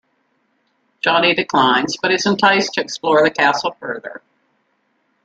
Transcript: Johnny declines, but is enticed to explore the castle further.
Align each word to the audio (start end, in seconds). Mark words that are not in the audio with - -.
Johnny 1.01 1.35
declines, 1.35 1.95
but 2.01 2.09
is 2.11 2.25
enticed 2.25 2.73
to 2.73 2.81
explore 2.81 3.23
the 3.23 3.29
castle 3.29 3.77
further. 3.79 4.23